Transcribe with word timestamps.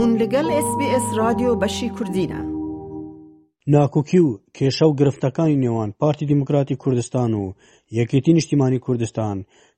هون 0.00 0.10
لەگەڵ 0.22 0.46
SسBS 0.66 1.04
رادیۆ 1.20 1.50
بەشی 1.62 1.88
کوردینە. 1.96 2.40
ناکوکی 3.74 4.20
و 4.24 4.38
کێشە 4.56 4.84
و 4.88 4.94
گرفتەکانی 5.00 5.60
نێوان 5.64 5.90
پارتی 6.00 6.26
دیموکراتی 6.32 6.76
کوردستان 6.82 7.30
و 7.34 7.44
یەکێتی 8.00 8.32
نیشتیمانی 8.38 8.78
کوردستان 8.86 9.36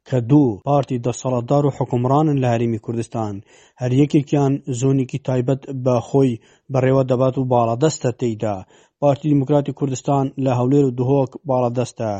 کە 0.08 0.18
دوو 0.30 0.58
پارتی 0.68 1.00
دەسەڵاتدار 1.06 1.62
و 1.66 1.70
حکومڕانن 1.78 2.36
لە 2.42 2.48
هەریمی 2.54 2.78
کوردستان 2.86 3.34
هەر 3.82 3.92
یەکێکیان 4.02 4.52
زۆنێکی 4.80 5.18
تایبەت 5.28 5.62
بە 5.84 5.94
خۆی 6.08 6.38
بەڕێوە 6.72 7.02
دەبات 7.10 7.34
و 7.38 7.48
باڵادەستە 7.52 8.10
تێیدا 8.20 8.56
پارتی 9.00 9.28
دیموکراتی 9.32 9.72
کوردستان 9.78 10.24
لە 10.44 10.52
هەولێر 10.58 10.84
و 10.86 10.90
دهۆک 10.98 11.30
باڵادەستە 11.48 12.10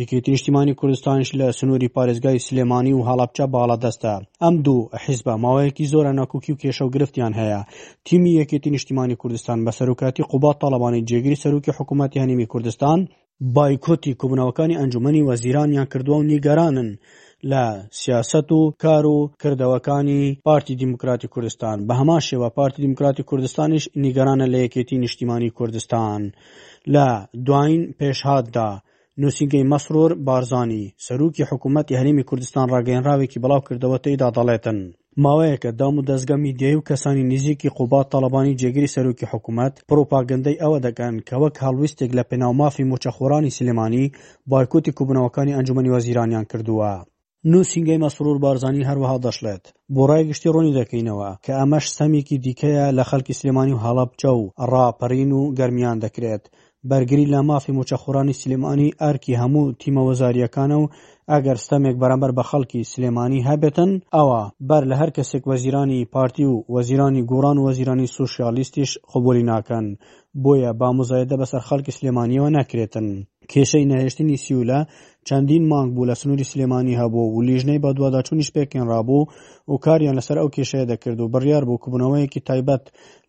یەکێتی 0.00 0.30
نیشتیمانی 0.34 0.74
کوردستانش 0.80 1.28
لە 1.38 1.46
سنووری 1.58 1.92
پارێزگای 1.96 2.42
سلێمانی 2.46 2.92
و 2.96 3.02
هەڵابچە 3.08 3.44
باڵادەستە 3.54 4.12
ئەم 4.42 4.54
دوو 4.64 4.88
حیزبە 5.04 5.34
ماوەیەکی 5.44 5.90
زۆرە 5.92 6.10
ناکوکی 6.20 6.52
و 6.52 6.56
کێشە 6.62 6.82
و 6.84 6.90
گرفتیان 6.94 7.32
هەیە 7.40 7.60
تیمی 8.06 8.36
یەکێتی 8.42 8.70
نیشتیمانی 8.74 9.16
کوردستان 9.20 9.58
بە 9.64 9.70
سەرکاتی 9.78 10.22
قوبات 10.30 10.56
تاالبانی 10.60 11.04
جێگیری 11.10 11.40
سەرروکی 11.42 11.72
حکوومەتی 11.78 12.20
هەنیمی 12.22 12.46
کوردستان 12.52 12.98
بایکۆتی 13.56 14.12
کوبنەوەکانی 14.20 14.78
ئەنجومی 14.80 15.22
وەزیرانیان 15.28 15.86
کردووە 15.92 16.16
و 16.18 16.28
نیگەرانن 16.32 16.88
لە 17.50 17.86
سیاست 17.90 18.52
و 18.52 18.74
کار 18.78 19.06
و 19.06 19.30
کردەوەکانی 19.42 20.40
پارتی 20.44 20.74
دیموکراتی 20.76 21.28
کوردستان 21.28 21.78
بە 21.88 21.92
هەما 21.94 22.20
شێوە 22.28 22.50
پارتی 22.56 22.82
دیموکراتی 22.82 23.22
کوردستانیش 23.22 23.88
نیگەرانە 24.02 24.46
لە 24.52 24.56
یەکێتی 24.64 24.92
نیشتیمانی 24.96 25.50
کوردستان 25.50 26.32
لە 26.94 27.06
دوین 27.46 27.94
پێشهاددا 27.98 28.80
نووسنگەی 29.22 29.64
مەسرور 29.72 30.14
بارزانانی 30.26 30.92
سەرروکی 31.06 31.42
حکوومەتی 31.52 31.98
هەرمی 32.00 32.22
کوردستان 32.30 32.66
ڕاگەینراوێکی 32.74 33.40
بەڵاو 33.42 33.66
کردەوە 33.68 33.98
تێدا 34.04 34.28
دەڵێتن. 34.36 34.78
ماوەیەکە 35.24 35.70
دام 35.78 35.94
و 35.98 36.06
دەستگە 36.10 36.36
میدیای 36.46 36.74
و 36.76 36.84
کەسانی 36.88 37.24
نزیکی 37.32 37.68
قوبات 37.78 38.06
تەڵبانی 38.12 38.58
جێگیری 38.60 38.92
سەرروکی 38.94 39.26
حکوومەت 39.32 39.74
پرۆپاگەندەی 39.88 40.60
ئەوە 40.62 40.78
دەکەن 40.86 41.14
کە 41.28 41.34
وەک 41.42 41.54
هەڵویستێک 41.66 42.10
لە 42.18 42.22
پێناو 42.30 42.52
مافی 42.62 42.88
مچەخۆرانی 42.92 43.54
سلمانی 43.58 44.04
بایکوتی 44.50 44.92
کوبنەوەکانی 44.98 45.56
ئەنجومی 45.56 45.90
وەزیرانیان 45.94 46.44
کردووە. 46.52 46.92
نووسنگەی 47.52 48.00
مەسرور 48.04 48.36
بارزانانی 48.44 48.86
هەروەها 48.90 49.16
دەشڵێت 49.26 49.64
بۆ 49.94 50.02
ڕای 50.10 50.24
گشتی 50.30 50.52
ڕۆنی 50.54 50.76
دەکەینەوە 50.80 51.28
کە 51.44 51.52
ئەمەش 51.58 51.86
سەمێکی 51.98 52.36
دیکەیە 52.44 52.86
لە 52.98 53.04
خەڵکی 53.10 53.36
سلێمانی 53.40 53.74
و 53.76 53.82
هەڵەبچە 53.86 54.30
و 54.40 54.44
ڕاپەرین 54.72 55.30
و 55.38 55.42
گەرمیان 55.58 55.96
دەکرێت 56.04 56.44
بەرگری 56.90 57.30
لە 57.34 57.40
مافی 57.48 57.76
موچەخۆرانی 57.78 58.38
سلێمانی 58.42 58.94
ئەرکی 59.02 59.38
هەموو 59.42 59.72
تیمەوەزاریەکانە 59.80 60.76
و 60.82 60.90
ئەگەر 61.30 61.56
ستەمێک 61.64 61.96
بەرەمبەر 62.02 62.32
بە 62.38 62.44
خەڵکی 62.50 62.86
سلێمانی 62.92 63.44
هەبێتن 63.48 63.90
ئەوە 64.14 64.42
بەر 64.68 64.82
لە 64.90 64.94
هەر 65.00 65.10
کەسێک 65.16 65.42
وەزیرانی 65.50 66.06
پارتی 66.14 66.44
و 66.52 66.54
وەزیرانی 66.74 67.26
گۆران 67.30 67.56
و 67.58 67.64
وەزیرانی 67.68 68.12
سوسیالیستیش 68.16 68.90
قوبولی 69.10 69.46
ناکەن 69.50 69.86
بۆیە 70.42 70.70
بامۆزایەدە 70.80 71.36
بەسەر 71.42 71.62
خەڵکی 71.68 71.96
سلێمانیەوە 71.98 72.48
نەکرێتن 72.58 73.08
کێشەی 73.52 73.88
نەهێشتنی 73.90 74.40
سیولە 74.44 74.80
چەندین 75.28 75.64
مانگ 75.72 75.90
بوو 75.94 76.08
لە 76.10 76.14
سنووری 76.20 76.48
سلێمانی 76.50 76.98
هەبوو 77.00 77.32
و 77.36 77.44
لیژنەی 77.48 77.82
بە 77.84 77.90
دوواداچوونیش 77.96 78.48
پێکێنرابوو 78.56 79.28
و 79.70 79.74
کاریان 79.84 80.14
لەسەر 80.18 80.36
ئەو 80.40 80.48
کێشەیە 80.56 80.86
دەکرد 80.92 81.18
و 81.20 81.30
بڕیار 81.34 81.64
بوو 81.68 81.82
کبوونەوەیەکی 81.84 82.44
تایبەت 82.48 82.84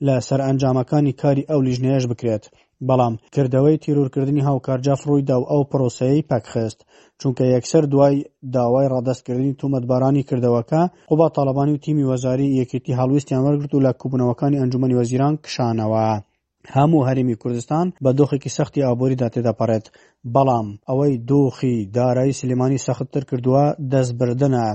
لە 0.05 0.15
سەر 0.27 0.39
ئەنجامەکانی 0.47 1.17
کاری 1.21 1.47
ئەو 1.49 1.59
لیژنەیەش 1.67 2.05
بکرێت. 2.11 2.43
بەڵام 2.87 3.13
کردەوەی 3.33 3.81
تیرورکردنی 3.83 4.45
هاوکارجاف 4.49 4.99
ڕوویدا 5.07 5.35
و 5.39 5.47
ئەو 5.51 5.61
پرۆسەیەی 5.71 6.27
پەکخست 6.31 6.79
چونکە 7.21 7.43
یەکسەر 7.55 7.83
دوای 7.93 8.15
داوای 8.55 8.91
ڕادستکردنی 8.93 9.57
تومەتبارانی 9.59 10.27
کردەوەکە 10.29 10.81
قوبا 11.09 11.27
تاالبانی 11.35 11.73
و 11.75 11.81
تیمی 11.85 12.07
وەزاری 12.11 12.47
یەکێتی 12.61 12.97
هەڵویستیان 12.99 13.41
وەرگرت 13.45 13.73
و 13.73 13.83
لە 13.85 13.91
کوبنەوەکانی 14.01 14.59
ئەنجومی 14.61 14.97
وەزیران 14.99 15.33
کشانەوە. 15.45 16.05
هەموو 16.75 17.05
هەرمی 17.07 17.35
کوردستان 17.43 17.85
بە 18.03 18.11
دۆخێکی 18.19 18.53
سەختی 18.57 18.85
ئابوووریدا 18.85 19.27
تێدەپەڕێت 19.33 19.85
بەڵام 20.33 20.67
ئەوەی 20.87 21.13
دۆخی 21.31 21.75
دارایی 21.97 22.37
سلمانی 22.39 22.83
سەختتر 22.87 23.23
کردووە 23.29 23.65
دەستبردنە 23.91 24.67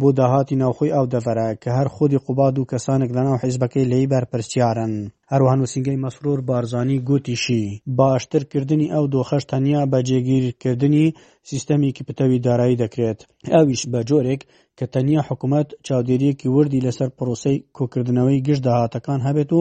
بۆ 0.00 0.08
داهاتی 0.18 0.58
ناوخۆی 0.62 0.94
ئەو 0.96 1.06
دەڤەرە 1.12 1.48
کە 1.62 1.70
هەر 1.78 1.88
خودی 1.94 2.22
قوباد 2.26 2.54
و 2.58 2.68
کەسانێک 2.72 3.10
لەناو 3.16 3.40
حیزبەکەی 3.42 3.88
لی 3.92 4.06
بەرپرسیارن. 4.12 4.92
هەروەها 5.32 5.56
نووسنگەی 5.60 6.02
مەسرور 6.04 6.38
بارزانانی 6.48 6.98
گوتیشی 7.08 7.62
باشترکردنی 7.98 8.92
ئەو 8.94 9.04
دۆخەش 9.14 9.44
تەنیا 9.52 9.82
بە 9.92 9.98
جێگیرکردنی 10.08 11.06
سیستەمی 11.50 11.90
کیپتەوی 11.96 12.42
دارایی 12.46 12.80
دەکرێت 12.82 13.18
ئەویش 13.54 13.82
بە 13.92 14.00
جۆرێک 14.08 14.40
کە 14.78 14.84
تەنیا 14.94 15.20
حکوومەت 15.28 15.68
چاودێریەکی 15.86 16.48
وردی 16.56 16.84
لەسەر 16.86 17.08
پرۆسی 17.18 17.56
کۆکردنەوەی 17.76 18.42
گشت 18.46 18.62
داهاتەکان 18.66 19.20
هەبێت 19.26 19.50
و 19.54 19.60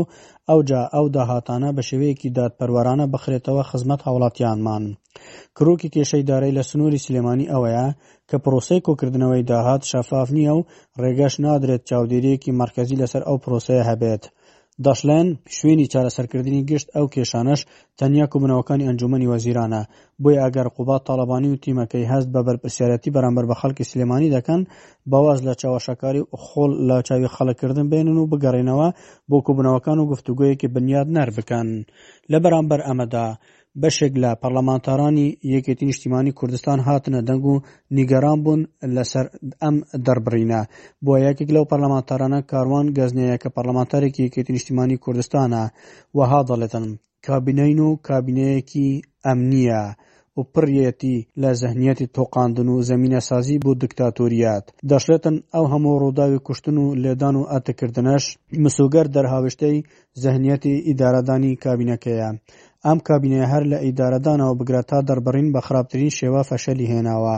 ئەوجا 0.49 0.81
ئەو 0.95 1.05
داهاتانە 1.15 1.69
بە 1.75 1.81
شێوەیەکی 1.89 2.33
دادپەروەرانە 2.37 3.05
بخرێتەوە 3.13 3.63
خزمەت 3.69 4.01
هاوڵاتیانمان 4.07 4.83
کرۆکی 5.57 5.91
کێشەی 5.95 6.23
دارەی 6.29 6.55
لە 6.57 6.63
سنووری 6.69 7.03
سلێمانی 7.05 7.49
ئەوەیە 7.53 7.87
کە 8.29 8.37
پرۆسی 8.43 8.83
کۆکردنەوەی 8.87 9.43
داهات 9.51 9.81
شەفاف 9.91 10.27
نییە 10.37 10.53
و 10.57 10.65
ڕێگەش 11.01 11.33
نادرێت 11.45 11.81
چاودێریەکی 11.89 12.51
مرکزی 12.61 12.99
لەسەر 13.01 13.21
ئەو 13.27 13.37
پرۆسەیە 13.43 13.85
هەبێت 13.91 14.25
دەشڵێن 14.85 15.27
شوێنی 15.55 15.89
چارەسەرکردنی 15.93 16.65
گشت 16.69 16.87
ئەو 16.95 17.05
کێشانەش 17.13 17.61
تەنیا 17.99 18.25
کوبنەوەکانی 18.31 18.87
ئەنجومی 18.87 19.29
وەزیرانە 19.31 19.81
بۆی 20.23 20.39
ئەگەر 20.43 20.67
قوبات 20.75 21.01
تاالبانی 21.07 21.49
و 21.51 21.59
تیمەکەی 21.63 22.09
هەست 22.11 22.27
بە 22.33 22.41
بەرپسیارەتی 22.47 23.13
بەرامبەر 23.15 23.45
بە 23.49 23.55
خەڵکی 23.61 23.87
سلێمانی 23.91 24.33
دەکەن 24.35 24.61
باواز 25.11 25.39
لە 25.47 25.53
چاوەشەکاری 25.61 26.23
خۆل 26.43 26.71
لە 26.89 26.97
چاوی 27.07 27.31
خەڵەکردن 27.35 27.85
بێنن 27.91 28.17
و 28.19 28.29
بگەڕێنەوە 28.31 28.87
بۆ 29.29 29.37
کوبنەوەکان 29.47 29.97
و 29.99 30.09
گفتوگویەکی 30.11 30.67
بنیاد 30.75 31.07
نەر 31.15 31.29
بکەن 31.37 31.67
لە 32.31 32.37
بەرامبەر 32.43 32.79
ئەمەدا 32.87 33.27
بەشێک 33.81 34.13
لە 34.23 34.31
پەرلەمانتارانی 34.41 35.27
یەکێتی 35.53 35.87
نیشتیمانی 35.89 36.35
کوردستان 36.39 36.79
هاتنە 36.87 37.19
دەنگ 37.29 37.43
و 37.51 37.55
نیگەران 37.97 38.37
بوون 38.45 38.61
لەسەر 38.95 39.25
ئەم 39.63 39.75
دەربڕینە 40.05 40.61
بۆ 41.05 41.13
یەکێک 41.27 41.49
لەو 41.55 41.65
پەرلەمانتارانە 41.71 42.39
کاروان 42.51 42.85
گەزنەیە 42.97 43.37
کە 43.41 43.49
پەرلەمانتارێکی 43.55 44.21
یەکێتی 44.27 44.53
نیشتیمانی 44.57 44.97
کوردستانە 45.03 45.63
وەها 46.17 46.41
دەڵێتن 46.49 46.85
کابینەین 47.27 47.79
و 47.83 47.89
کابینەیەکی 48.07 48.87
ئەمنیە. 49.25 49.85
و 50.39 50.43
پڕیەتی 50.53 51.15
لە 51.41 51.51
زەهنیەتی 51.61 52.09
تۆقااندن 52.15 52.67
و 52.71 52.75
زمینە 52.89 53.19
سازی 53.29 53.61
بۆ 53.63 53.71
دکتاتۆریات 53.83 54.65
دەشێتن 54.91 55.35
ئەو 55.53 55.65
هەموو 55.73 55.99
ڕووداوی 56.01 56.43
کوشتن 56.47 56.77
و 56.81 56.85
لێدان 57.03 57.35
و 57.37 57.47
ئەتەکردنەش 57.53 58.23
مسوگەر 58.63 59.05
دەرهاوشتەی 59.15 59.77
زەهنیەتی 60.21 60.73
ئیدارادانی 60.87 61.51
کابینەکەیە 61.63 62.29
ئەم 62.87 62.99
کابینەیە 63.07 63.47
هەر 63.53 63.63
لە 63.71 63.77
ئیدارەدانەوە 63.85 64.57
بگرە 64.59 64.81
تا 64.89 64.97
دەربڕین 65.07 65.47
بە 65.53 65.61
خراپترین 65.67 66.11
شێوە 66.19 66.41
فەشەلی 66.49 66.89
هێناوە 66.93 67.37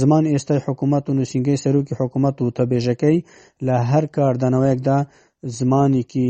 زمان 0.00 0.24
ئێستای 0.32 0.60
حکوومەت 0.66 1.04
و 1.06 1.16
نووسنگەی 1.18 1.60
سەرروکی 1.64 1.98
حکوومەت 2.00 2.36
و 2.40 2.54
تەبێژەکەی 2.58 3.18
لە 3.66 3.76
هەر 3.90 4.04
کاردانەوەیەکدا 4.16 4.98
زمانێکی 5.58 6.28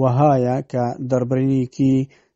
وەهایە 0.00 0.56
کە 0.70 0.84
دەربڕینێکی 1.10 1.94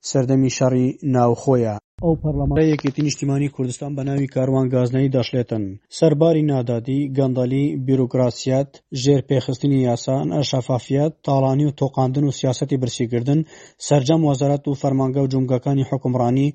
سەردەمی 0.08 0.54
شەڕی 0.56 0.88
ناوخۆیە 1.14 1.74
ئەو 2.04 2.14
پەرلەمانای 2.22 2.70
یەکێتی 2.74 3.02
نیشتیمانی 3.06 3.52
کوردستان 3.54 3.90
بە 3.96 4.02
ناوی 4.08 4.32
کاروان 4.34 4.66
گازنەی 4.74 5.12
دەشلێتن 5.16 5.64
سەرباری 5.98 6.46
نادادی 6.50 7.00
گەندەلی 7.16 7.64
بیرروکراسیەت 7.86 8.70
ژێر 9.02 9.20
پێخستنی 9.28 9.78
یاسان 9.90 10.26
شەفافیەت 10.50 11.12
تاڵانی 11.26 11.66
و 11.68 11.74
تۆقااندن 11.80 12.24
و 12.26 12.36
سیاستی 12.40 12.76
برسیگردن 12.82 13.40
سرجەم 13.88 14.20
وەزارەت 14.28 14.62
و 14.66 14.78
فەرمانگە 14.82 15.20
و 15.22 15.30
جونگەکانی 15.32 15.88
حکمڕانی 15.90 16.48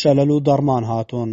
شەلەل 0.00 0.30
و 0.32 0.44
دەرمان 0.48 0.84
هاتون. 0.90 1.30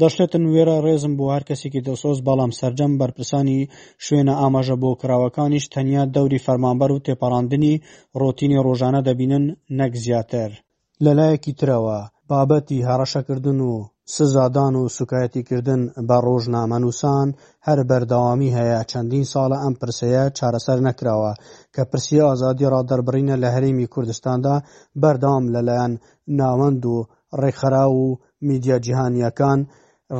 دەشلێتن 0.00 0.44
وێرە 0.54 0.76
ڕێزم 0.84 1.12
بۆ 1.18 1.26
هەر 1.34 1.42
کەسێکی 1.48 1.84
دەسۆز 1.88 2.18
بەڵام 2.26 2.50
سرجەم 2.60 2.92
بەرپرسانی 3.00 3.60
شوێنە 4.06 4.34
ئاماژە 4.40 4.76
بۆ 4.82 4.90
کراوەکانیش 5.00 5.64
تەنیا 5.74 6.04
دەوری 6.14 6.42
فەرمانبەر 6.46 6.90
و 6.92 7.02
تێپەڕاندنی 7.06 7.74
ڕۆتینی 8.20 8.62
ڕۆژانە 8.66 9.00
دەبینن 9.08 9.44
نەک 9.78 9.92
زیاتر. 10.04 10.52
لە 11.04 11.12
لایەکی 11.20 11.52
ترەوە 11.60 11.98
بابەتی 12.30 12.84
هەڕەشەکردن 12.88 13.58
و 13.68 13.72
سزادان 14.14 14.74
و 14.78 14.82
سوکایەتیکردن 14.96 15.82
بە 16.08 16.16
ڕۆژنامەنووسان 16.26 17.28
هەر 17.66 17.78
بەردەوامی 17.90 18.54
هەیە 18.58 18.80
چەندین 18.90 19.26
ساڵە 19.32 19.56
ئەم 19.64 19.74
پرسەیە 19.80 20.24
چارەسەر 20.38 20.78
نەکراوە 20.88 21.32
کە 21.74 21.82
پرسی 21.90 22.16
ئازادی 22.26 22.70
ڕادەربڕینە 22.74 23.36
لە 23.42 23.48
هەرێمی 23.54 23.90
کوردستاندا 23.94 24.56
بەردام 25.02 25.42
لەلایەن 25.54 25.92
ناوەند 26.38 26.82
و 26.92 26.96
ڕێخرا 27.40 27.84
و 27.98 28.02
میدیاجییهانیەکان 28.48 29.60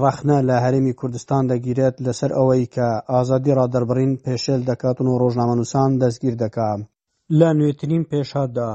ڕەخنە 0.03 0.39
لە 0.49 0.57
هەرمی 0.65 0.95
کوردستان 1.01 1.43
دەگیرێت 1.53 1.97
لەسەر 2.07 2.31
ئەوەی 2.39 2.65
کە 2.75 2.87
ئازادی 3.13 3.57
ڕادەربڕین 3.59 4.13
پێشێل 4.25 4.61
دەکاتن 4.71 5.07
و 5.11 5.19
ڕۆژنامەنووسان 5.23 5.91
دەستگیر 6.03 6.35
دەکات. 6.45 6.81
لە 7.39 7.49
نوێترین 7.59 8.05
پێشادا 8.11 8.71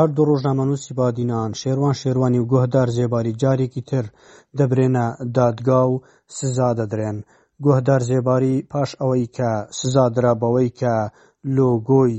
هەردوو 0.00 0.28
ڕۆژنامەنووسی 0.30 0.92
بادینان 1.00 1.50
شێروان 1.60 1.94
شێروانی 2.02 2.40
و 2.40 2.48
گۆهدار 2.52 2.88
زێباری 2.96 3.36
جارێکی 3.42 3.82
تر 3.90 4.04
دەبرێنە 4.58 5.06
دادگا 5.36 5.80
و 5.92 5.94
سزا 6.38 6.70
دەدرێن 6.80 7.18
گۆهدار 7.64 8.00
زێباری 8.10 8.54
پاش 8.72 8.90
ئەوەی 9.00 9.26
کە 9.36 9.50
سزادرا 9.78 10.32
بەوەی 10.42 10.70
کە 10.80 10.94
لۆگۆی 11.56 12.16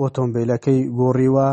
ئۆتۆمبیلەکەی 0.00 0.80
گۆڕیوە 0.98 1.48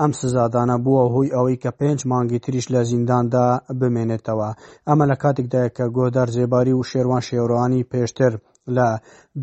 ئەم 0.00 0.12
سزادانە 0.20 0.76
بووە 0.84 1.04
هۆی 1.14 1.32
ئەوەی 1.34 1.60
کە 1.62 1.70
پێنج 1.80 2.00
مانگی 2.10 2.42
تریش 2.44 2.66
لە 2.74 2.80
زینداندا 2.90 3.46
بمێنێتەوە 3.80 4.50
ئەمە 4.88 5.04
لە 5.10 5.16
کاتێکدایە 5.22 5.70
کە 5.76 5.84
گۆدار 5.96 6.28
زێباری 6.36 6.74
و 6.76 6.86
شێوان 6.90 7.22
شێوڕانی 7.28 7.88
پێشتر 7.92 8.32
لە 8.76 8.88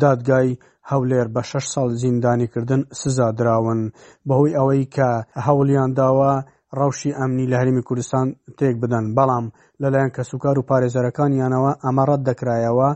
دادگای 0.02 0.48
هەولێر 0.90 1.26
بە 1.34 1.42
شەش 1.50 1.66
ساڵ 1.74 1.88
زیندانیکردن 2.02 2.80
سزا 3.00 3.28
دراون 3.38 3.80
بەهۆی 4.28 4.56
ئەوەی 4.58 4.84
کە 4.96 5.10
هەوڵیان 5.46 5.90
داوە 6.00 6.32
ڕەوشی 6.78 7.16
ئەمنی 7.18 7.50
لە 7.52 7.56
هەرمی 7.60 7.86
کوردستان 7.88 8.26
تێک 8.58 8.76
بدەن 8.82 9.04
بەڵام 9.16 9.46
لەلایەن 9.82 10.14
کەسوکار 10.16 10.56
و 10.58 10.66
پارێزەرەکانیانەوە 10.70 11.70
ئەمەڕەت 11.84 12.22
دەکرایەوە 12.28 12.88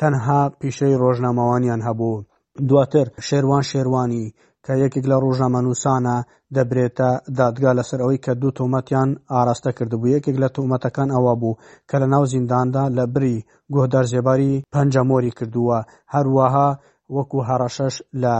تەنها 0.00 0.40
پیشەی 0.60 0.98
ڕۆژنامەوانیان 1.02 1.80
هەبوو. 1.88 2.24
دواتر 2.70 3.06
شێوان 3.28 3.62
شێوانی 3.70 4.26
کە 4.66 4.74
یەکێک 4.84 5.04
لە 5.10 5.16
ڕۆژنامەنووسانە 5.24 6.16
دەبرێتە 6.56 7.10
دادگا 7.38 7.70
لەسەر 7.78 7.98
ئەوەی 8.02 8.22
کە 8.24 8.32
دوو 8.40 8.56
تۆمەتیان 8.58 9.10
ئاراستە 9.34 9.70
کردبوو 9.78 10.12
یەکێک 10.16 10.36
لە 10.42 10.48
تۆمەتەکان 10.54 11.08
ئەوە 11.16 11.34
بوو 11.40 11.58
کە 11.88 11.96
لە 12.02 12.06
ناو 12.14 12.24
زینداندا 12.32 12.84
لە 12.96 13.04
بری 13.14 13.36
گۆدار 13.74 14.04
زێباری 14.12 14.62
پەنجەمۆری 14.72 15.34
کردووە 15.38 15.78
هەروەها 16.14 16.68
وەکو 17.16 17.38
هەڕەشەش 17.48 17.94
لە 18.22 18.34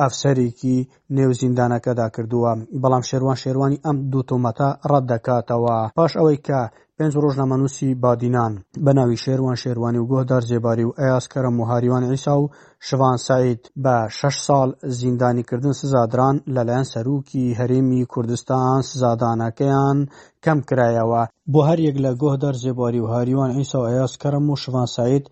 ئەفسەرێکی 0.00 0.78
نێوزیندانەکەدا 1.16 2.06
کردووە 2.14 2.50
بەڵام 2.82 3.04
شێوان 3.10 3.36
شێوانی 3.44 3.82
ئەم 3.84 3.96
دوو 4.10 4.26
تۆمەتە 4.28 4.68
ڕەت 4.90 5.04
دەکاتەوە 5.12 5.76
پاش 5.96 6.12
ئەوەی 6.18 6.38
کە 6.46 6.60
پێنج 6.96 7.14
ڕۆژنامەنووسی 7.22 7.90
بادینان 8.02 8.52
بە 8.84 8.92
ناوی 8.98 9.20
شێوان 9.24 9.56
شێوانی 9.64 10.00
و 10.00 10.08
گۆهدار 10.12 10.42
جێباری 10.50 10.84
و 10.86 10.96
ئەیاسکەرە 11.00 11.50
مهاریوان 11.58 12.04
ئیسا 12.10 12.34
و 12.40 12.44
شوان 12.88 13.16
سعید 13.28 13.60
بە 13.84 13.96
شش 14.18 14.36
ساڵ 14.46 14.68
زیندانیکردن 15.00 15.72
سزادران 15.80 16.36
لەلایەن 16.54 16.86
سەرروکی 16.92 17.56
هەرێمی 17.60 18.08
کوردستان 18.12 18.78
سزادانەکەیان 18.90 19.98
کەم 20.44 20.58
کرایەوە 20.68 21.22
بۆ 21.52 21.60
هەر 21.68 21.78
یەک 21.88 21.96
لە 22.04 22.10
گۆهدار 22.20 22.54
جێباری 22.62 23.00
و 23.02 23.10
هاریوان 23.14 23.50
ئیسا 23.58 23.78
و 23.80 23.88
ئەیاسکەرم 23.90 24.44
و 24.50 24.56
شوان 24.64 24.86
سعید 24.96 25.24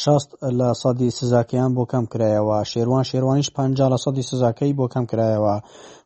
شەست 0.00 0.30
لە 0.58 0.68
سەدی 0.82 1.10
سزاکەیان 1.18 1.70
بۆ 1.76 1.84
کەم 1.92 2.04
کرایەوە 2.12 2.58
شێروان 2.72 3.04
شێروانیش 3.10 3.48
پ 3.54 3.56
لە 3.92 3.98
سەدی 4.04 4.28
سزاکەی 4.30 4.76
بۆ 4.78 4.86
کەم 4.94 5.04
کرایەوە 5.10 5.56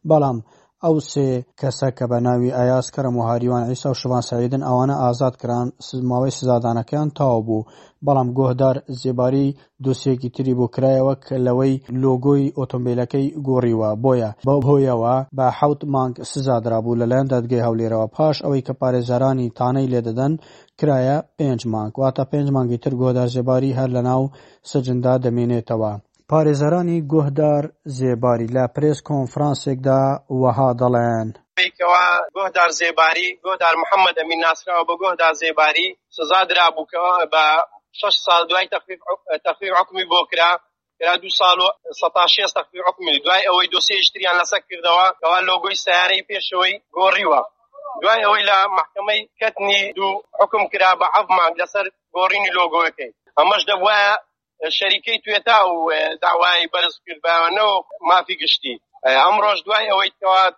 بەڵام 0.08 0.38
ئەو 0.86 0.96
سێ 1.12 1.28
کەسە 1.60 1.88
کە 1.96 2.04
بە 2.10 2.18
ناوی 2.26 2.54
ئاياس 2.58 2.86
کەرە 2.94 3.10
و 3.14 3.26
هاریوان 3.28 3.62
ئیسا 3.70 3.88
و 3.92 3.98
شوان 4.00 4.22
سعیدن 4.30 4.62
ئەوانە 4.68 4.94
ئازاد 5.04 5.34
کران 5.42 5.68
سزماوەی 5.88 6.36
سزادانەکەیان 6.38 7.08
تاو 7.18 7.40
بوو 7.48 7.66
بەڵام 8.04 8.28
گۆهدار 8.38 8.76
زێباری 9.00 9.46
دووسێکی 9.84 10.28
تری 10.34 10.52
بۆ 10.58 10.66
کرایەوە 10.74 11.14
کە 11.26 11.34
لەوەی 11.46 11.74
لۆگۆی 12.02 12.44
ئۆتۆمبیلەکەی 12.58 13.26
گۆڕیوە 13.48 13.90
بۆیە 14.04 14.30
بە 14.46 14.54
هۆیەوە 14.68 15.14
بە 15.36 15.46
حوت 15.58 15.80
مانگ 15.94 16.14
سزادرا 16.30 16.78
بوو 16.84 16.98
لەلایەن 17.00 17.28
دادگەی 17.34 17.64
هەولێرەوە 17.66 18.06
پاش 18.16 18.36
ئەوەی 18.44 18.64
کە 18.66 18.72
پارێزارانی 18.80 19.52
تانەی 19.58 19.90
لێدەدەن 19.92 20.32
کرایە 20.78 21.16
پێنج 21.38 21.60
مانگ 21.72 21.92
واتە 22.00 22.22
پێنج 22.30 22.48
مانگی 22.56 22.78
تر 22.84 22.92
گۆدار 23.00 23.28
زێباری 23.34 23.76
هەر 23.78 23.88
لە 23.96 24.00
ناو 24.08 24.22
سجندا 24.70 25.14
دەمێنێتەوە 25.24 25.92
پارێزەرانی 26.32 26.98
گوهدار 27.12 27.64
زێباری 27.98 28.48
لە 28.56 28.64
پرێس 28.74 28.98
کۆنفرانسێکدا 29.08 30.04
وەها 30.42 30.70
دەڵێن 30.80 31.28
پێیکەوە 31.58 32.06
گۆهدار 32.36 32.70
زێباری 32.80 33.28
گۆدار 33.46 33.74
محەممەد 33.82 34.16
ئەمین 34.20 34.40
ناسراوە 34.46 34.82
بە 34.88 34.94
گۆهدار 35.02 35.34
زێباری 35.42 35.88
سزا 36.16 36.40
درابووکەوە 36.50 37.14
بە 37.32 37.44
شش 38.00 38.14
سال 38.26 38.42
دوای 38.50 38.66
تەخفیف 39.44 39.70
حکمی 39.78 40.04
بۆ 40.10 40.20
کرا 40.30 40.50
کرا 40.98 41.14
دو 41.22 41.28
ساڵ 41.38 41.58
و 41.64 41.68
سەتاشێست 42.00 42.54
تەخفیف 42.58 42.82
حکمی 42.88 43.14
دوای 43.24 43.42
ئەوەی 43.48 43.68
دۆسێشتریان 43.74 44.36
لەسەر 44.40 44.60
کردەوە 44.68 45.06
کەوا 45.20 45.38
لۆگۆی 45.50 45.80
سیارەی 45.84 46.26
پێشەوەی 46.28 46.74
گۆڕیوە 46.96 47.40
دوای 48.02 48.20
ئەوەی 48.24 48.46
لە 48.50 48.56
محکمەی 48.78 49.20
کەتنی 49.40 49.80
دوو 49.98 50.12
حکم 50.40 50.62
کرا 50.72 50.90
بە 51.00 51.06
عەفمان 51.16 51.52
لەسەر 51.60 51.86
گۆڕینی 52.16 52.54
لۆگۆەکەی 52.58 53.10
ئەمەش 53.38 53.62
دەبواە 53.70 54.00
شەریکەی 54.78 55.20
توێتا 55.24 55.58
و 55.68 55.88
داوای 56.24 56.68
بەرز 56.72 56.94
کردباوەنەوە 57.06 57.76
مافی 58.08 58.36
گشتی 58.42 58.76
ئەم 59.20 59.36
ڕۆژ 59.44 59.58
دوای 59.66 59.90
ئەوەی 59.90 60.10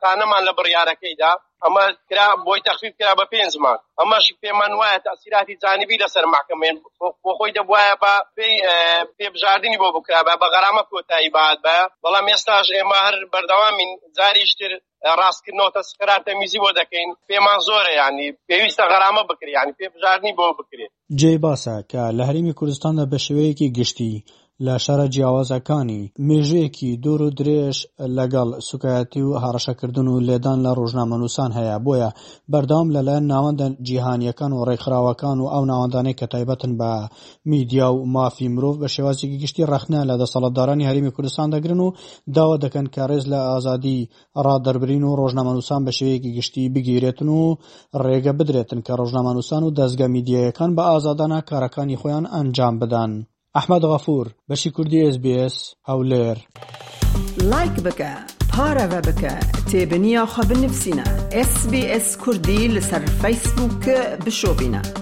تانەمان 0.02 0.42
لە 0.48 0.52
بڕیارەکەیدا 0.58 1.32
ئەمە 1.64 1.84
کرا 2.08 2.26
بۆی 2.46 2.60
تەخفیف 2.68 2.94
کرا 2.98 3.12
بە 3.20 3.24
پێنج 3.32 3.50
زمان 3.56 3.78
ئەمەش 4.00 4.24
پێمان 4.42 4.72
وایە 4.80 4.98
تاسیراتی 5.08 5.58
جانبی 5.62 6.00
لەسەر 6.02 6.24
ماکەمێن 6.36 6.76
بۆ 7.24 7.30
خۆی 7.38 7.54
دەبواە 7.58 7.92
بە 8.02 8.14
پێی 8.36 8.54
پێبژاردننی 9.18 9.78
بۆ 9.82 9.88
بکرا 9.96 10.20
بە 10.28 10.34
بە 10.42 10.46
غەرامە 10.54 10.82
کۆتایی 10.90 11.30
باد 11.36 11.58
بە 11.64 11.76
بەڵام 12.02 12.26
ئێستاش 12.30 12.66
ئێمە 12.76 12.98
هەر 13.06 13.14
بەردەوامین 13.32 13.90
جاریشتر 14.16 14.72
ڕاستکردنەوە 15.20 15.70
تەسکراتە 15.76 16.32
میزی 16.40 16.58
بۆ 16.64 16.70
دەکەین 16.80 17.10
پێمان 17.28 17.58
زۆرە 17.68 17.92
ینی 18.00 18.28
پێویستە 18.48 18.84
غەرامە 18.92 19.22
بکری 19.30 19.52
ینی 19.58 19.76
پێبژاردننی 19.80 20.36
بۆ 20.40 20.46
بکرێت 20.58 20.91
جێی 21.20 21.38
باسە 21.44 21.76
کە 21.90 22.02
لە 22.16 22.22
هەرێمی 22.28 22.56
کوردستاندا 22.58 23.04
بە 23.12 23.18
شێوەیەکی 23.24 23.72
گشتی 23.76 24.14
لە 24.66 24.74
شەرە 24.84 25.06
جیاوازەکانی 25.14 26.02
مێژەیەکی 26.28 26.90
دوور 27.02 27.20
و 27.26 27.34
درێژ 27.38 27.76
لەگەڵ 28.16 28.48
سوکایەتی 28.68 29.22
و 29.28 29.32
هەڕەشەکردن 29.44 30.06
و 30.10 30.22
لێدان 30.28 30.58
لە 30.64 30.70
ڕۆژنامەنووسان 30.78 31.50
هەیە 31.58 31.76
بۆیە 31.86 32.10
بەردام 32.52 32.86
لەلایەن 32.94 33.24
ناوەندە 33.32 33.66
جیهانیەکان 33.86 34.50
و 34.54 34.64
ڕێکخراوەکان 34.68 35.38
و 35.40 35.46
ئەو 35.54 35.64
ناوەندانەی 35.72 36.16
کە 36.20 36.26
تایبەتن 36.32 36.72
بە 36.80 36.92
میدیا 37.50 37.88
و 37.94 37.98
مافی 38.14 38.46
مرۆڤ 38.54 38.76
بە 38.82 38.88
شێوازیکی 38.94 39.40
گشتی 39.42 39.68
ڕخنە 39.72 40.00
لە 40.10 40.14
دەسەڵەتدارانی 40.22 40.88
هەرمی 40.88 41.12
کوردستان 41.14 41.48
دەگرن 41.54 41.80
و 41.86 41.94
داوا 42.36 42.56
دەکەن 42.64 42.86
کە 42.94 43.02
ڕێز 43.10 43.24
لە 43.32 43.40
ئازادی 43.50 43.98
ڕادربرین 44.44 45.04
و 45.04 45.16
ڕۆژنامەنووسان 45.20 45.80
بە 45.86 45.92
شێوەیەکی 45.98 46.34
گشتی 46.38 46.64
بگیرێتن 46.74 47.28
و 47.38 47.42
ڕێگە 48.04 48.32
بدرێتن 48.40 48.80
کە 48.86 48.92
ڕۆژنامەنووسان 49.00 49.62
و 49.64 49.74
دەستگە 49.78 50.06
میدیەکان 50.14 50.70
بە 50.76 50.82
ئازادانە 50.90 51.38
کارەکانی 51.50 51.96
خۆیان 52.00 52.24
ئەنجام 52.34 52.74
بدەن. 52.82 53.12
احمد 53.56 53.82
غفور 53.84 54.28
بشي 54.48 54.70
كردي 54.70 55.08
اس 55.08 55.16
بي 55.16 55.46
اس 55.46 55.76
هاولير 55.86 56.48
لايك 57.44 57.80
بك 57.80 58.02
هارا 58.52 59.00
بك 59.00 59.40
تابني 59.72 60.26
خب 60.26 60.48
بنفسنا 60.48 61.28
اس 61.32 61.66
بي 61.66 61.96
اس 61.96 62.16
كردي 62.16 62.68
لسر 62.68 63.06
فيسبوك 63.06 63.90
بشوبنا 64.26 65.01